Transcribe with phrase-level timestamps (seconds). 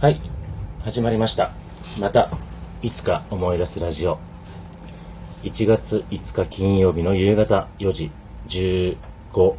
[0.00, 0.20] はい、
[0.84, 1.50] 始まりました。
[1.98, 2.30] また、
[2.82, 4.20] いつか思い出すラジオ。
[5.42, 8.12] 1月5日金曜日の夕方4時
[8.46, 9.56] 15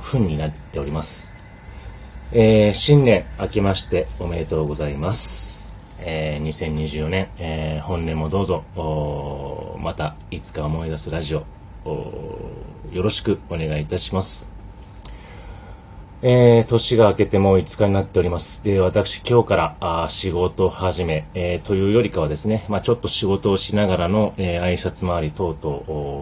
[0.00, 1.34] 分になっております。
[2.32, 5.76] えー、新年明けましておめでとうございます。
[5.98, 8.64] えー、2024年、えー、本年もどうぞ、
[9.78, 11.44] また、いつか思い出すラジオ、
[12.92, 14.55] よろしくお願いいたします。
[16.22, 18.64] えー、年が明けてもう5日になっております。
[18.64, 25.76] で、私今日からあ仕事を始め、えーというよりかはですね、まあちょっと仕事をしながらの、えー挨拶回り等々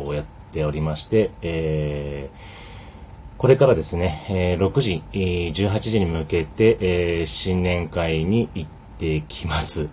[0.08, 2.64] をやっておりまして、えー
[3.38, 9.88] これからですね、えー6時、18時に向けて、新年会に行ってきます。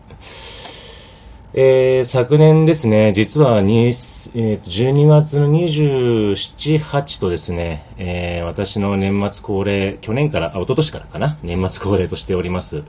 [1.53, 12.83] えー昨年ですね、実はに、えー12月の27、8とですね、えー私の年末恒例、去年から、あ、一昨年からかな、年末恒例としております、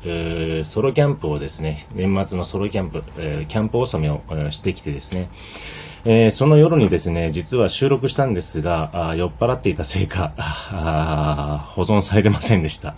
[0.62, 5.28] ソロキャンプをですね、年末のソロキャンプ、えーキャンプ納めをしてきてですね、
[6.04, 10.32] えーその夜にですね、実は収録したんですが、あ酔っ払っていたせいか、
[11.74, 12.94] 保存されてませんでした。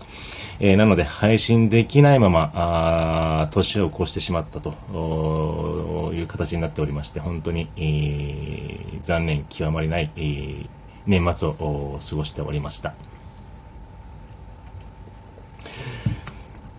[0.60, 10.68] えーなので配信できないまま、あ年を越してしまったとおーいう形になっておりまして、本当に、えー残念極まりない、えー
[11.06, 11.50] 年末を
[11.96, 12.94] お過ごしておりました。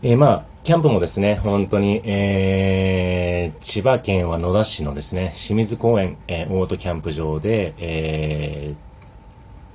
[0.01, 8.84] えーまあ、キャンプもですね、本当に、えー、千葉県は野田市のですね、清水公園、えーオートキャンプ場で、えー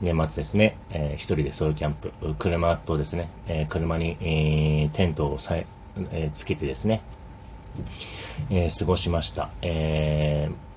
[0.00, 5.66] 年末ですね、えー一人でソロキャンプ、車とですね、えー車に、えーテントをさえ、
[6.12, 7.02] えーつけてですね、
[8.50, 9.50] えー過ごしました。
[9.62, 10.70] えー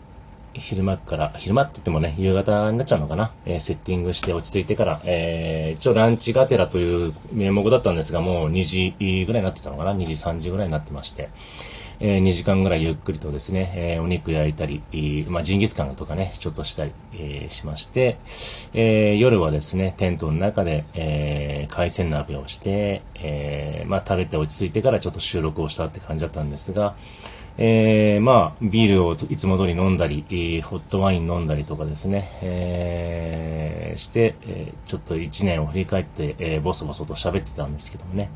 [0.55, 8.63] 昼間から、昼間って言ってもね、夕方になっちゃうのかな、えーセッティングして落ち着いてから、えー一応ランチがてらという名目だったんですが、もう2
[8.99, 11.29] 時ぐらいになってたのかな ?2 時、3時ぐらいになってまして、
[11.99, 18.17] え2時間ぐらいゆっくりとですね、えーお肉焼いたり、えーまあ、ジンギスカンとかね、ちょっとしたり、えーしまして、
[18.73, 26.95] え夜はですね、テントの中で、え海鮮鍋をして、えまあ、食べて落ち着いてからちょっと収録をしたって感じだったんですが、
[27.57, 38.29] えーまあ、ビールをいつも通り飲んだり、えーホットワイン飲んだりとかですね、えーして、えちょっと一年を振り返って、えーボソボソと喋ってたんですけどもね。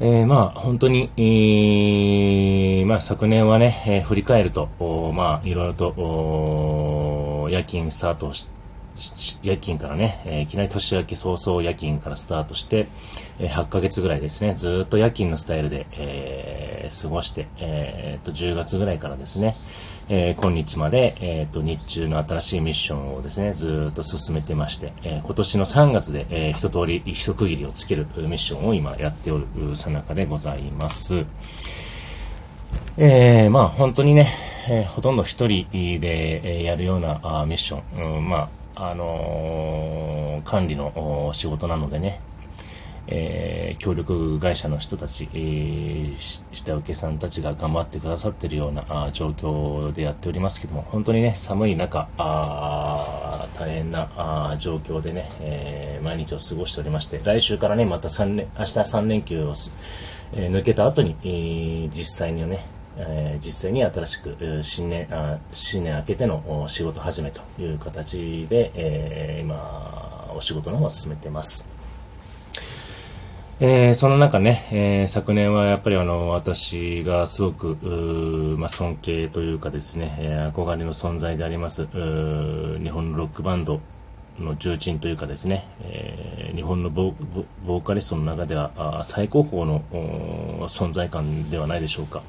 [0.00, 8.50] えーまあ、本当に、えーまあ、昨年はね、えー振り返ると、おまあ、いろいろと、お夜勤スタートし、
[9.42, 12.88] 夜勤からね、えーいきなり年明け早々夜勤からスタートして、
[13.38, 19.56] えー8ヶ月ぐらいですね、ずっと夜勤のスタイルで、えー過ごして、えーっと、10月ぐらいからですね、
[20.08, 31.24] えー今日まで、えーっと、日中の新しいミッションをですね、ずっと進めてまして、えー今年の3月で、えー一通り、一区切りをつけるミッションを今やっておるさなかでございます。
[32.96, 34.28] えー、まあ本当にね、
[34.68, 35.66] えーほとんど一人
[36.00, 42.20] で、えーやるようなあミッション、うん、まあ、あのー管理の仕事なのでね、
[43.06, 46.16] えー協力会社の人たち、えー
[46.52, 59.54] 下請けさんたちが頑張ってくださっているようなあ状況でやっておりますけども、本当にね、寒い中、あ大変なあ状況でね、えー毎日を過ごしておりまして、来週からね、また3年、明日3連休を、
[60.34, 62.64] えー抜けた後に、えー実際にね、
[62.96, 71.73] えー実際に新しく、新年、あ新年明けての仕事始めという形で、えー今、お仕事の方を進めてます。
[73.66, 77.76] えーその中ね、えー昨年はやっぱりあの、私がすごく、
[78.58, 83.80] まあ、尊敬というかですね、えー憧れの存在であります、日本のロックバンド
[84.38, 89.82] の重鎮というかですね、えー日本のボーカリストの中では最高峰の
[90.68, 92.22] 存在感ではないでしょうか。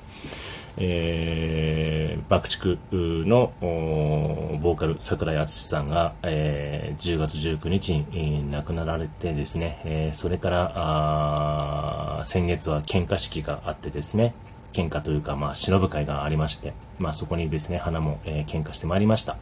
[0.78, 14.34] えー、爆竹のボーカル桜井敦さんが、えー10月19日に、亡くなられてですね、えーそれから先月は喧嘩式があってですね、
[14.74, 19.38] 喧嘩というか、まあ、忍ぶ会がありまして、まあ、そこにですね、花も、えー喧嘩してまいりました。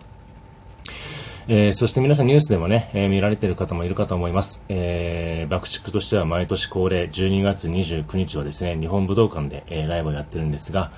[1.47, 4.63] えーそして皆さんニュースでもね、えー見られてる方もいるかと思います。
[4.69, 10.91] えー爆竹としては毎年恒例12月29日はですね、日本武道館で、えーライブをやってるんですが、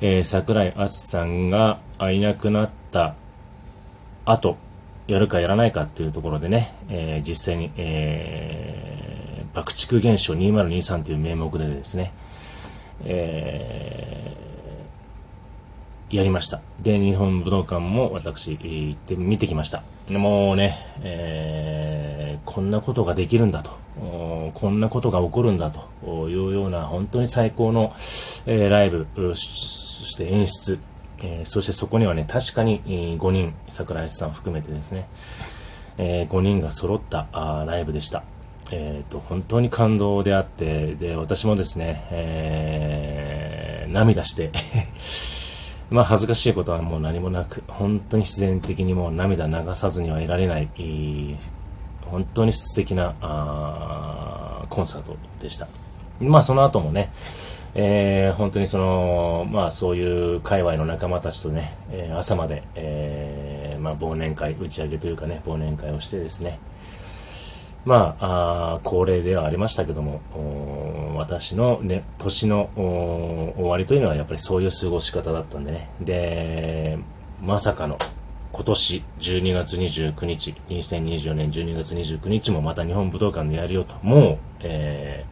[0.00, 1.80] えー桜井敦さんが
[2.10, 3.16] いなくなった
[4.24, 4.56] 後、
[5.08, 12.14] やるかやらないかっていうところでね、えー実際に、えー爆竹現象2023という名目でですね、
[13.04, 13.81] えー
[16.12, 16.60] やりました。
[16.80, 19.82] で、日本武道館も私、行って見てきました。
[20.10, 22.12] もうね、えー
[22.44, 23.70] こんなことができるんだと。
[24.54, 27.94] こんなことが起こるんだというような本当に最高の、
[28.46, 30.78] えー、ライブ、そして演出、
[31.22, 32.82] えー、そしてそこにはね、確かに
[33.18, 35.08] 5人、桜井さん含めてですね、
[35.98, 38.24] えー、5人が揃ったあライブでした。
[38.70, 44.50] えっ、ー、と、本当に感動であって、で、私もですね、えー、涙して
[45.92, 50.68] まあ恥ずかしいことはもう何もなく、本当に自然的にもう涙流さずにはいられない、
[52.06, 55.68] 本当に素敵なあコンサートでした。
[56.20, 57.12] まあその後もね、
[57.74, 66.58] えー、本当にその、まあそういう界隈の仲間たちとね、えー、朝まで、えー、まあ忘年会、打ち上げというかね、忘年会をしてですね、
[67.84, 70.20] まあ、あ恒例ではありましたけども、
[71.22, 72.70] 私の、ね、年の
[73.56, 75.88] 終わりというのはやっぱりそういう過ごし方だったんでね。
[76.00, 76.98] で、
[77.42, 77.98] まさかの
[78.52, 85.24] 今年12月29日、2024年12月29日もまた日本武道館でやるよと、もう、え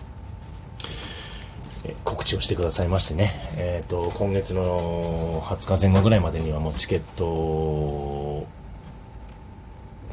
[1.85, 8.47] ー、告知をしてくださいましてね、えっ、ー、と、今月の20日前後ぐらいまでにはもうチケット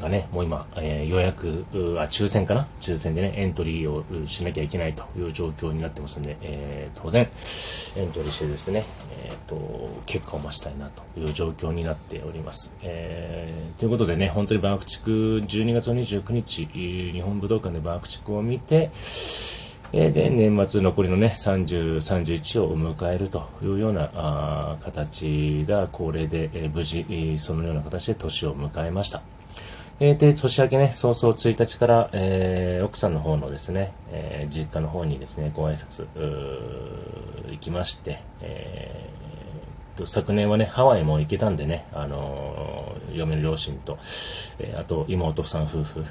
[0.00, 1.64] がね、もう今、えー、予約、
[1.98, 2.66] あ、抽選かな？
[2.80, 7.28] 抽選でね、エントリーをしなきゃいけないという状況になってますんで、えー、当然、
[7.96, 8.84] エントリーしてですね、
[9.24, 12.72] えっ、ー、と、結果を待ちたいなという状況になっております。
[12.82, 15.10] えー、ということでね、本当にバーク地区、
[15.46, 18.90] 12月29日、日本武道館でバーク地区を見て、
[19.90, 27.06] えで、年末残りのね、30、31を迎えるというようなあ形が恒例で、えー、無事、
[27.38, 29.22] そのような形で年を迎えました。
[30.00, 36.06] えー、で、年明けね、早々1日から、えー、奥さんの方のですね、えー、実家の方にですね、ご挨拶、
[37.50, 43.98] 行きまして、えー、昨年はね、ハワイも行けたんでね、あのー、嫁の両親と、
[44.60, 46.04] えー、あと妹さん夫婦、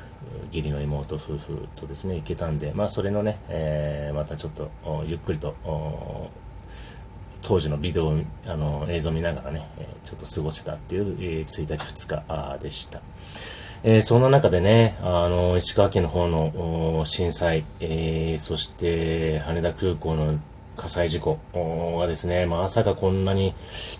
[0.48, 4.69] 義理の妹夫婦とですね、行けたんで、まあ、それのね、えー、またちょっと、
[5.07, 5.56] ゆっくりと、
[7.42, 8.13] 当時のビデオ、
[8.45, 9.69] あの、映像見ながらね、
[10.04, 11.74] ちょっと過ごせたっていう、えー、1日
[12.06, 13.01] 2日でした。
[13.83, 20.39] えー、そんな中でね、あの、石川県の方の震災、えー、そして羽田空港の
[20.75, 21.39] 火災事故
[22.00, 23.53] がですね、まさかこんなに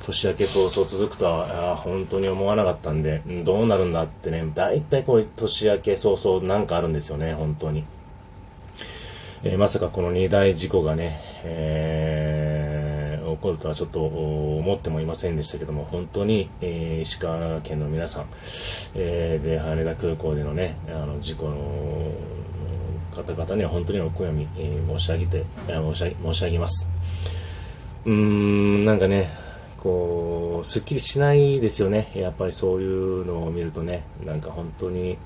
[0.04, 7.84] 年明け早々続くとは本当に思わなかったんで、どうなるんだってね、大体こう年明け早々なんかあるんですよね、本当に。
[9.44, 12.67] えー、まさかこの2大事故がね、えー
[13.48, 18.26] こるとはちょっと思ってもいませんでしたけども、本当に、えー、石川県の皆さん、
[18.96, 22.12] えー、で、羽田空港でのね、あの、事故の
[23.16, 26.92] 方々には本当にお悔やみ、えー、申し上げて、申し、申し上げます。
[28.06, 29.30] うーん、なんかね、
[29.78, 32.12] こう、すっきりしないですよね。
[32.16, 35.18] やっぱりそういうのを見るとね、なんか本当に、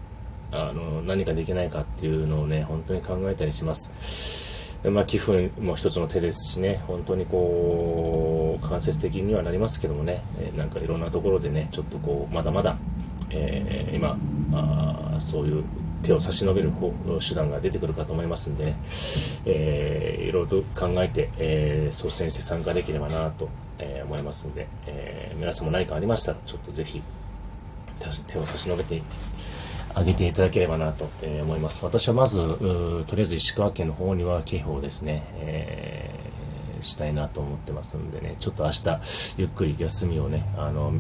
[0.52, 4.51] あの、何かできないかっていうのをね、本当に考えたりします。
[4.90, 12.78] まあ、寄付も一つの手ですしね、本当にこう、間接的にはなりますけどもね、え、なんかいろんなところでね、ちょっとこう、まだまだ、
[13.30, 14.18] えー、今
[14.54, 15.64] あ、そういう
[16.02, 18.76] 手を差し伸べる方手段が出てくるかと思いますんでね、
[19.46, 27.02] えー、いろいろと考えて、えー、率先して参加できればなと、えー、思いますんで、えー、皆さんも何かありましたら、ちょっとぜひ、
[28.28, 29.02] 手を差し伸べて
[29.96, 31.84] 上げていただければなと、え思います。
[31.84, 39.00] 私はまず、とりあえず石川県の方には警報ですね、えー、したいなと思ってますんでね、ちょっと明日、
[39.38, 40.94] ゆっくり休みをね、あの、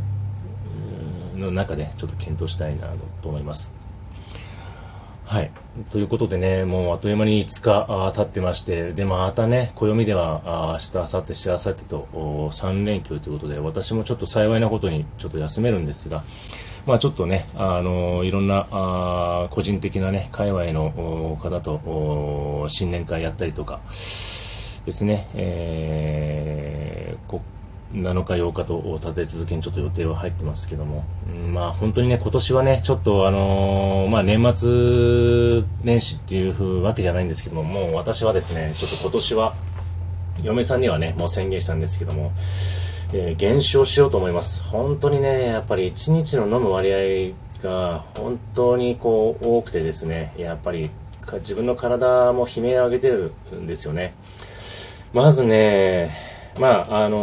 [1.35, 2.87] の中でちょっと検討したいな
[3.21, 3.73] と思います。
[5.31, 5.51] はい。
[5.91, 10.41] ということでね、もうあっという間に5日経ってまして、で、またね、暦では
[10.73, 16.25] 明日、明後日、しあさってと3連休ということで、私もちょっと幸いなことにちょっと休めるんですが、
[16.85, 23.79] まあちょっとね、あの、いろんな、あ個人的なね、界隈の方と新年会やったりとか
[24.85, 27.39] ですね、えー、
[27.93, 39.53] 7日8日と立て続けにちょっと予定は入ってますけども、うん、まあ本当にね、今年はね、ちょっとあのー、まあ年末年始っていうわけじゃないんですけども、もう私はですね、ちょっと今年は、
[40.41, 42.31] 嫁さんにはね、もう宣言したんですけども、
[43.13, 44.63] えー、減少しようと思います。
[44.63, 50.89] 本当にね、やっぱり1日の飲む割合が本当にこう多くてですね、やっぱり
[51.39, 54.13] 自分の体も悲鳴を上げてるんですよね。
[55.13, 56.15] まずね、
[56.59, 57.17] まあ、あの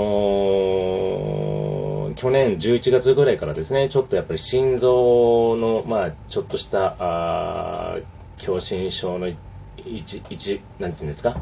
[2.11, 7.97] ー、去年11月ぐらいからですね、ちょっとやっぱり心臓の、まあ、ちょっとした、あ
[8.39, 9.29] 狭心症の
[9.85, 11.37] 一、一、なんていうんですか、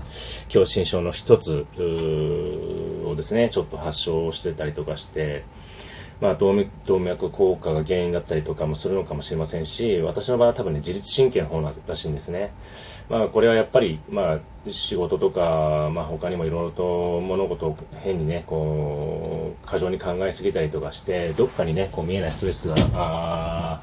[0.49, 1.67] 狭心症の一つ
[3.11, 5.45] をですね、ちょっと発症してたりとかして、
[6.21, 6.55] まあ、動
[6.99, 12.53] 脈硬化が原因だったりとかもするのかもしれませんし、私の場合は多分ね、自律神経の方らしいんですね。
[13.11, 14.39] まあ、これはやっぱり、まあ、
[14.71, 23.83] 仕事とか、まあ、他にもいろいろと物事を変にね、こう、過剰に考えすぎたりとかして、どっかにね、こう見えないストレスが、あ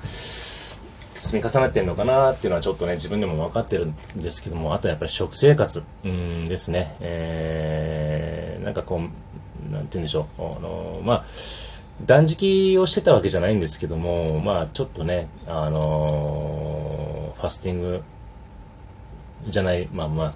[1.24, 6.98] 積み重なってるのかなっていうのはちょっとね、自分でも分かってるんですけども、あとやっぱり食生活、うんですね。
[7.00, 10.42] えー、なんかこう、なんて言うんでしょう。
[10.42, 11.26] あの、まあ、
[12.06, 18.04] 断食をしてたわけじゃないんですけども、まあちょっとね、あのー、ファスティング
[19.48, 20.34] じゃない、まあまあ、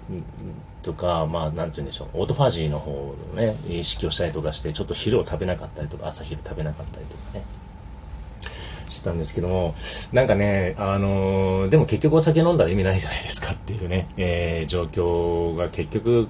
[0.82, 7.44] とか、まあなんて言うんでしょう、オートファジーの方をね、意識をしたりとかして、ちょっと昼を食べなかったりとか、朝昼食べなかったりとかね、
[8.88, 9.74] してたんですけども、
[10.12, 16.28] なんかね、あのー、でも結局お酒飲んだら意味ないじゃないですかっていうね、えー、状況が結局、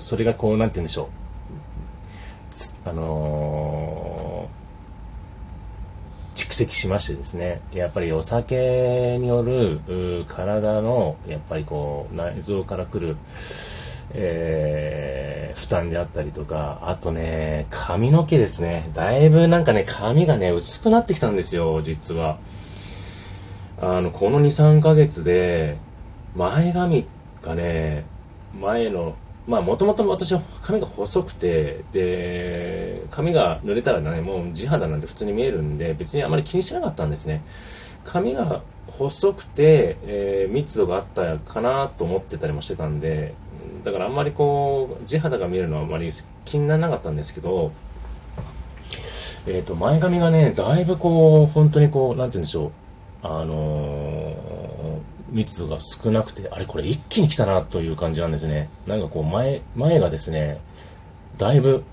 [0.00, 1.10] それがこう、なんて言うんでしょ
[2.86, 13.16] う、あのー、蓄積しましてですね、やっぱりお酒による体の、やっぱりこう、内臓から来る、
[14.12, 18.90] えー、負担であったりとか、あとね、髪の毛ですね。
[18.94, 22.38] だいぶなんかね、髪がね、薄くなってきたんですよ、実は。
[23.80, 25.78] あの、この2、3ヶ月で、
[26.34, 27.06] 前髪
[27.42, 28.04] がね、
[28.60, 29.14] 前の
[29.48, 37.42] まあ、もともと私は髪が細くて、で、髪が濡れたらね、もう地肌なんて普通に見えるんで、別にあまり気にしなかったんですね。
[38.04, 38.62] 髪が
[38.98, 43.34] 細くて、えー、密度があったかなと思ってたりもしてたんで、
[43.84, 46.10] だからあんまりこう、地肌が見えるのはあまり
[46.44, 47.72] 気にならなかったんですけど、
[49.46, 52.70] えっ、ー、と、前髪がね、だいぶこう、本当にこう、なんて言うんでしょう、
[53.22, 54.48] あのー
[55.30, 58.70] 密度が少なくて、あれこれ一気に来たなという感じなんですね。
[58.86, 60.60] なんかこう前、前がですね、
[61.36, 61.84] だいぶ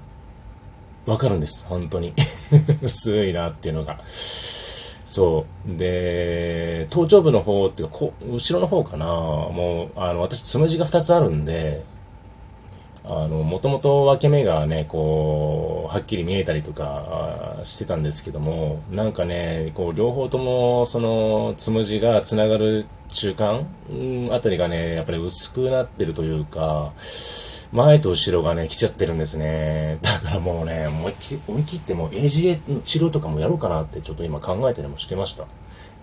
[1.06, 1.66] わかるんです。
[1.68, 2.14] 本当に。
[2.82, 4.00] 薄いなっていうのが。
[5.16, 5.78] そう。
[5.78, 9.06] で、頭頂部の方っていうか、こ後ろの方かな。
[9.06, 11.86] もう、あの、私、つむじが2つあるんで、
[13.06, 26.92] あの、もともと分け目がね、こう、はっきり見えたりとかしてたんですけども、なんかね、こう、両方とも、その、つむじがつながる中間、うん、あたりがね、やっぱり薄くなってるというか、
[27.72, 30.00] 前と後ろがね、来ちゃってるんですね。
[30.02, 35.46] だからもうね、思い切思い切ってもう AGA の治療とかもやろうかなってちょっと今考えたりもしてました。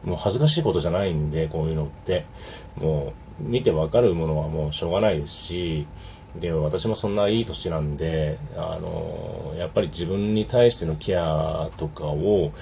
[0.05, 2.27] もう恥ずかしいことじゃないんで、こういうのって。
[2.77, 5.87] もう、見てわかるものはもうしょうがないですし、
[6.37, 12.53] で、私もそんないい年なんで、あの、やっぱり自分に対してのケアとかを、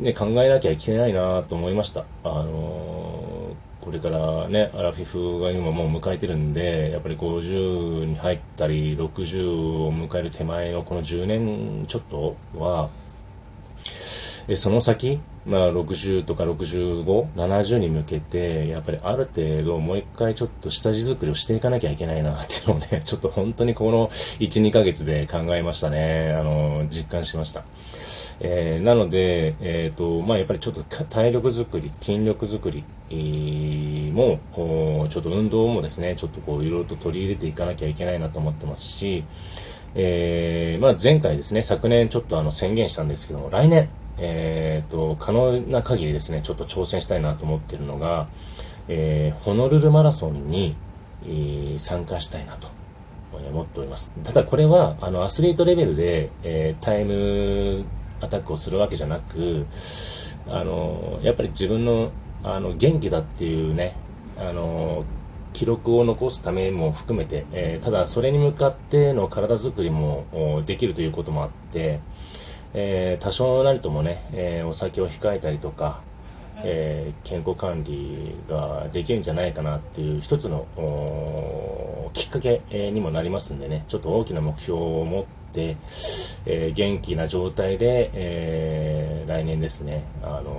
[0.00, 2.04] ね、考えなきゃいけないなと思いました。
[2.24, 3.25] あの、
[3.86, 9.48] これからね、アラフィフが今もう迎えてるんで、やっぱり50に入ったり、60
[9.86, 12.90] を迎える手前のこの10年ちょっとは、
[14.56, 17.04] その先、まあ、60とか65、
[17.36, 26.34] 70に向けて、やっぱりある程度もう一回ちょっと下地作りをしていかなきゃいけないなっていうのをね、 ちょっと本当にこの1、2ヶ月で考えましたね。
[26.36, 27.62] あの、実感しました。
[28.40, 32.84] えー、なので、えっ、ー、と、まあ、やっぱりちょっと体力作り、筋力作り、
[34.12, 34.40] も、
[35.08, 39.24] ちょっと運動もですね、ちょっとこう、いろいろと取り入れていかなきゃいけないなと思ってますし、
[39.94, 43.88] えー、まあ、前回ですね、昨年ちょっとあの宣言したんですけども、来年、
[44.18, 48.28] えっ、ー、と、可能な限りですね、ちょっと挑戦したいなと思ってるのが、
[48.88, 50.76] えー、ホノルルマラソンに、
[51.24, 52.68] えー、参加したいなと
[53.32, 54.14] 思っております。
[54.22, 57.84] ただこれは、あの、アスリートレベルで、えー、タイム
[58.20, 59.66] アタックをするわけじゃなく、
[60.48, 62.10] あの、やっぱり自分の、
[62.42, 63.96] あの、元気だっていうね、
[64.38, 65.04] あの、
[65.52, 72.00] 記録を残すためも含めて、えー、ただそれに向かっての体づくりもできるということもあって、
[72.74, 76.02] えー、多少なりともね、えー、お酒を控えたりとか、
[76.62, 80.66] え、健康管理ができるんじゃないかなっていう一つの
[82.12, 90.50] きっかけにもなりますんでね、ちょっと大きな目標を持って、えー、元気な状態で、えー、来年ですね、あの、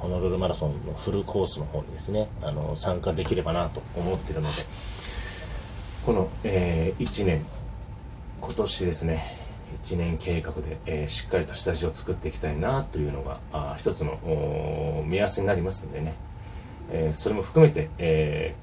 [0.00, 4.62] ホノルルマラソンのフルコースの方にですね、あの参加できればなと思っているので、
[6.04, 7.44] この、え1年、
[8.40, 9.42] 今年ですね、
[9.82, 16.14] 1年計画で、えー、しっかりと下地を作っていきたいなというのがあ一つの目安になりますんでね、
[16.90, 18.54] えー、それも含めて、え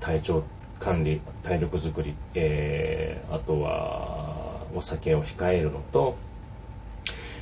[0.00, 0.44] ー、体調
[0.78, 4.29] 管理体力づくり、えあとは
[4.74, 6.16] お酒を控えるのと、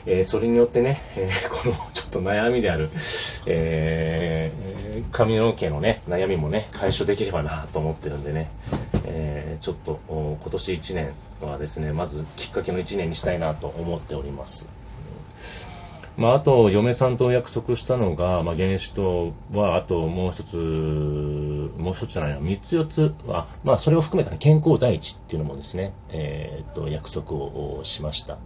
[0.07, 2.91] えそれによってね、えこの ちょっと悩みである、
[3.47, 4.79] えー
[5.13, 8.51] 髪の毛のね悩みもね解消できればなと思ってるんでね、
[9.05, 14.69] えー、ちょっと今年1年はですね、まずきっかけの1年にしたいなと思っております。
[16.19, 28.37] まあ、あと、嫁さんと約束したのが、まあ、原子とは、あともう一つ、もう一つじゃないな、三つ四つは、まあ、それを含めた、健康第一っていうのもですね、えー、っと、約束をしました。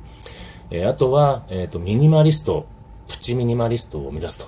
[0.71, 2.67] えー、あとは、えー、っと、ミニマリスト、
[3.09, 4.47] プチミニマリストを目指すと。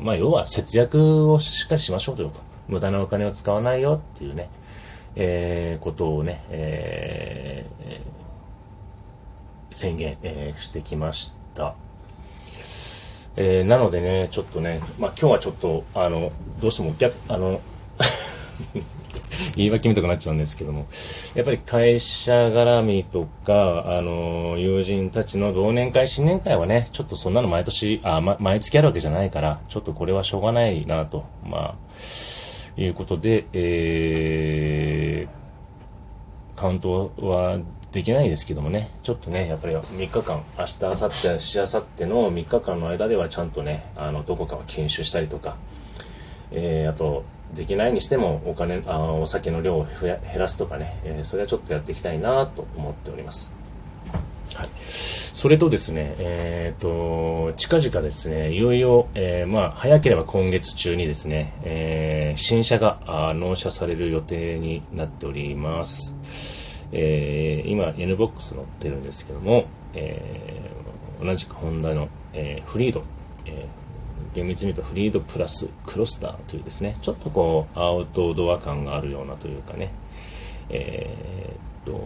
[0.00, 2.40] まあ、要は節約をしっかりしましょうということ。
[2.68, 4.48] 無駄なお金を使わないよっていうね、
[5.16, 11.74] えー、ことをね、えー、宣言、えー、してきました。
[13.36, 16.94] えー、なのでね、ちょっとね、まあ、今日はちょっと、あの、どうしても、
[17.28, 17.60] あの、
[19.56, 20.86] 言い訳みたくなっちゃうんですけども、
[21.34, 37.58] やっぱり会社絡みとか、あの、友人たちの同年会、新年会はね、ちょっとそんなの毎年、あ、ま、毎月あるわけじゃないから、ちょっとこれはしょうがないなと、まあ、いうことで、えー、カウントは
[37.92, 45.56] できないですけどもね、ちょっとね、やっぱり3日間、明日、明後日、しあさっての3日間の間ではちゃんとね、あの、どこかは研修したりとか、
[46.52, 53.52] えー、あと、できないにしてもお金、あお酒の量を減らすとかね、えー、それはちょっとやっていきたいなと思っております。
[54.54, 54.68] はい。
[54.88, 66.59] それとですね、えっ、ー、と、近々ですね、いよいよ、えー、まあ、早ければ今月中にですね、えー、新車が納車される予定になっております。
[66.92, 73.04] えー、今 NBOX 乗ってるんですけども、えー、同じくホンダの、えー、フリード、
[73.46, 79.92] えー、厳密に言うとフリードプラスクロスターというですね、ちょっとこうアウトドア感があるようなというかね、
[80.68, 82.00] えー、っと、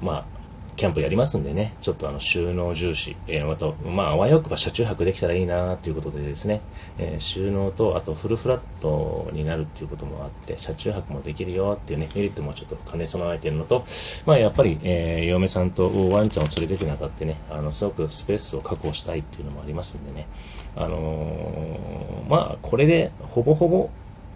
[0.00, 0.41] まあ、
[0.76, 6.62] キャンプやりますんでね、ちょっとあの収納重視、えー、また、まあ、あわよくば車中泊できたらいいなということでですね、
[6.98, 13.84] えー、収納と、あとフルフラットになるっていうこともあって、車中泊もできるよっていうね、メリットもちょっと兼ね備えてるのと、
[14.24, 20.26] まあ、やっぱり、えー、嫁さんとワンちゃんを連れてくにあたってね、あの、すごくスペースを確保したいっていうのもありますんでね、
[20.74, 23.90] あのまあ、これで、ほぼほぼ、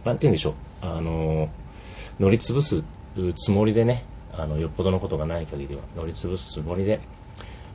[0.04, 1.48] なんて言うんでしょう、あの
[2.20, 2.84] 乗り潰す
[3.34, 4.04] つもりでね、
[4.38, 7.00] あの、よっぽどのことがない限りは乗り潰すつもりで、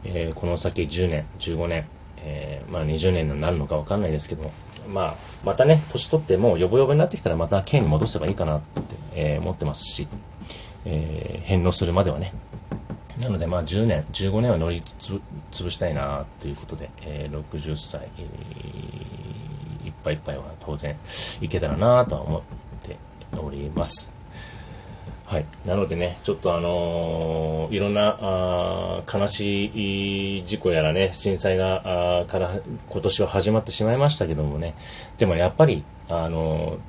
[0.04, 1.86] えー、この先10年、15年、
[2.18, 4.54] えー、まあ20年になるのかわかんないですけども、
[4.90, 8.82] まあ、またね、年取ってもよぼよぼになってきたらまた県に戻せばいいかなって、
[9.14, 10.08] えー、思ってますし、
[10.86, 12.34] えー、返納するまではね。
[13.20, 14.82] なのでまあ10年、15年は乗り
[15.52, 20.96] 潰したいなということで、えー、60歳、えー、いっぱいいっぱいは当然
[21.42, 22.42] いけたらなとは思っ
[22.84, 22.98] て
[23.38, 24.21] おります。
[25.32, 25.46] はい。
[25.66, 34.76] なのでね、ちょっとあのー、いろんな、あ悲しい事故やらね、震災が、あから今年は始まってしまいましたけどもね、
[35.20, 36.80] でもやっぱり、あの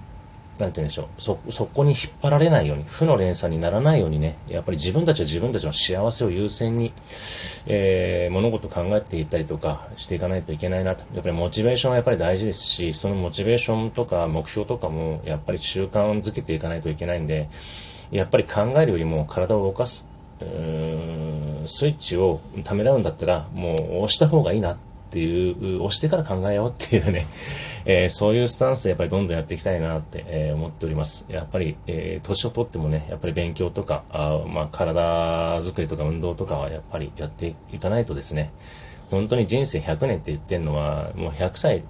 [0.58, 6.92] ー、なんて言うんでしょう、そ、そこに引っ張られないように、負の連鎖にならないようにね、やっぱり自分たちは自分たちの幸せを優先に、
[7.66, 11.04] えー、物事を考えていったりとかしていかないといけないなと。
[11.14, 17.48] やっぱりモチベーションはやっぱり大事ですし、そのモチベーションとか目標とかも、やっぱり習慣づけていかないといけないんで、
[18.12, 20.06] やっぱり考えるよりも体を動かす、
[21.66, 24.76] スイッチをためらうんだったら、もう押した方がいいなっ
[25.10, 27.26] ていう、押してから考えようっていうね、
[27.84, 31.26] えー、そういうスタンスでやっぱりどんどんやっていきたいなって、えー、思っております。
[31.28, 38.52] やっぱり、えー、年をとってもね、やっぱり勉強とか、あまあ、体づくりとか運動とかはやっぱりやっていかないとですね、
[39.10, 41.84] 本当に人生100年って言ってるのは、もう100歳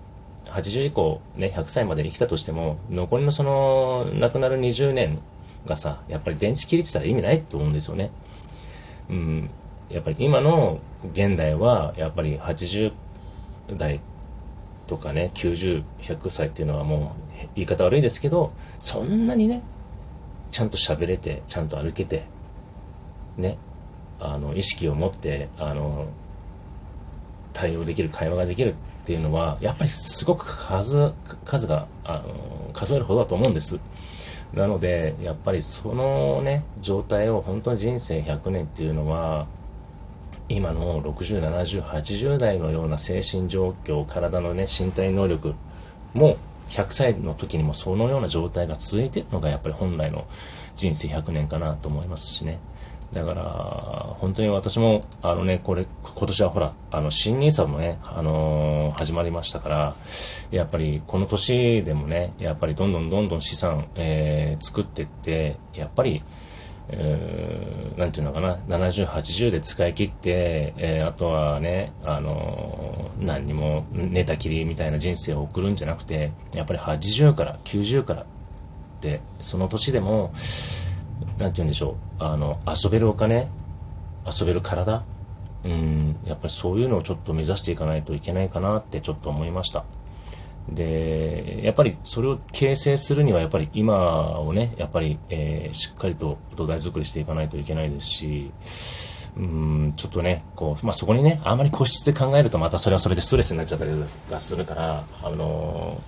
[0.46, 5.18] 80以降、ね、100歳まで生きたとしても、残りのその、亡くなる20年
[5.66, 8.10] がさ、やっぱり電池切れてたら意味ないと思うんですよね。
[9.08, 9.50] うん。
[9.88, 10.80] やっぱり今の
[11.12, 12.92] 現代は、やっぱり80
[13.76, 14.00] 代
[14.86, 19.62] とかね、90、100歳っていうのはもう言い方悪いですけど、そんなにね、
[20.50, 22.24] ちゃんと喋れて、ちゃんと歩けて、
[23.36, 23.58] ね、
[24.20, 26.06] あの、意識を持って、あの、
[27.52, 31.12] 対応できる、会話ができるっていうのは、やっぱりすごく数、
[31.44, 33.80] 数が、あの、数えるほどだと思うんです。
[34.54, 39.46] なので、やっぱりそのね、状態を本当に人生100年っていうのは、
[40.48, 45.54] 今の60、70、80代のような精神状況、体のね、身体能力
[46.12, 46.36] も、
[46.68, 50.26] 100歳の時にもそのような状態が続いてるのがやっぱり本来の
[50.74, 52.60] 人生100年かなと思いますしね。
[53.12, 59.96] だから、本当に私も、あのね、これ、今年はほら、あの、新ニーサもね、あのー、始まりましたから、
[60.50, 66.22] やっぱり、この年でもね、やっぱりどんどんどんどん資産、えー、作ってって、やっぱり、
[66.88, 78.24] えー、なんていうのかな、70、80で使い切って、えー、あとはね、あのー、何にも寝たきりみたいな人生を送るんじゃなくて、やっぱり80から90からっ
[79.02, 80.32] て、その年でも、
[81.38, 83.48] なんて言うんでしょう、あの、遊べるお金、
[84.26, 85.04] 遊べる体、
[85.64, 89.84] うん、やっぱりそういうのをちょっと目指していかないといけないかなってちょっと思いました。
[90.68, 98.52] で、やっぱりそれを形成するには、やっぱり今をね、やっぱり、えー、しっかりと土台作りしていかないといけないですし、
[99.36, 103.92] うん、ちょっとね、こう、まあ、そこにね、あまり個室で考えるとまたそれはそれでストレスになっちゃったり
[104.30, 106.00] がするから、あの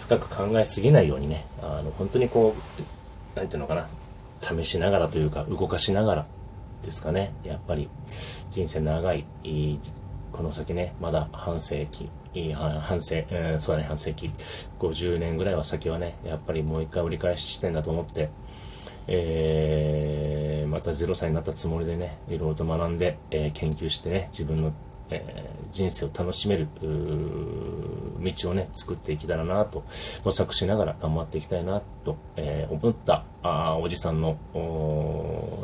[0.00, 2.54] ー、深く考えすぎないようにね、あの、本当にこ
[3.34, 3.88] う、なんていうのかな、
[4.40, 6.26] 試しながらというか、動かしながら
[6.82, 7.88] ですかね、やっぱり
[8.50, 9.26] 人生長い、
[10.32, 12.10] この先ね、まだ半世紀、
[12.54, 14.30] 半世、えー、そうだね、半世紀、
[14.78, 18.28] 50年ぐらいは先はね、やっぱりもう一回折り返し地点だと思って、
[19.08, 24.72] えー、また0歳になったつもりでね、いろいろと学んで、えー、研究してね、自分の、
[25.10, 26.68] えー、人生を楽しめる、
[28.18, 29.84] 道をね、作っていけたらなと、
[30.24, 34.38] 模索しながら頑張っていきたいなと、えー、思ったあおじさんの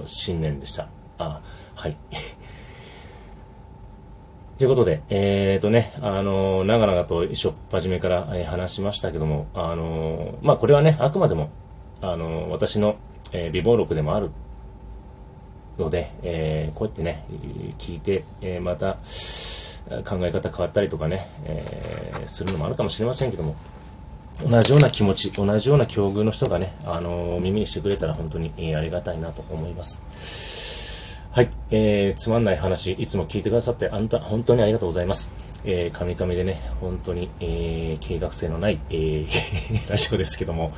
[0.06, 0.88] 信念でした。
[1.18, 1.40] あ
[1.74, 1.96] はい。
[4.58, 11.50] ということで、えっ、とね、あの、長々と一緒初めから、えー、話しましたけども、あの、まあ、これはね、あくまでも、
[12.00, 12.96] あの、私の、
[13.32, 14.30] えー、備忘録でもある
[15.78, 17.24] ので、えー、こうやってね、
[17.78, 18.98] 聞いて、えー、また、
[20.04, 23.56] 考え方変わったりとかね、えー、するのもあるかもしれませんけども、
[24.46, 31.20] 同じような気持ち、同じような境遇の人がね、あの耳にしてくれたら本当に、ありがたいなと思います。
[31.30, 35.32] はい、えー、つまんない話、いつも聞いてくださって、あんた、本当にありがとうございます。
[35.64, 39.26] えー、カミカミでね、本当に、えー、計画性のない、えー、
[39.90, 40.72] ラジオですけども、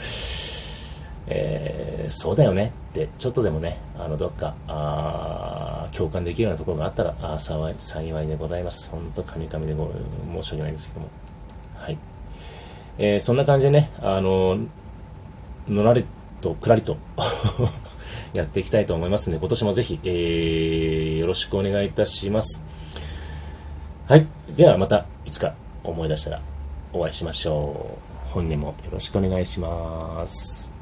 [1.27, 8.91] えー、そうだよねって、ちょっとでもね、あの、どっか、あ共感できるようなところがあったら、あ幸い、幸いでございます。
[8.91, 9.91] 本当、カミカミでご
[10.43, 11.09] 申し訳ないんですけども。
[11.77, 11.99] はい。
[12.99, 14.59] えー、そんな感じでね、あの、
[15.69, 16.05] のらり
[16.41, 16.97] と、くらりと
[18.35, 22.67] やっていきたいと思いますので、今年もぜひ、えー、よろしくお願いいたします。
[24.07, 24.27] はい。
[24.55, 26.43] ではまた、いつか思い出したら
[26.93, 28.29] お会いしましょう。
[28.33, 30.74] 本年もよろしくお願いします。